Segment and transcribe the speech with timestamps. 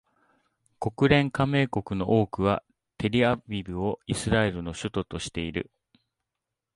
[0.79, 2.63] 国連加盟国の多くは
[2.97, 5.69] テルアビブをイスラエルの首都としている